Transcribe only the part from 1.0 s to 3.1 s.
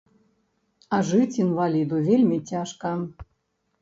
жыць інваліду вельмі цяжка.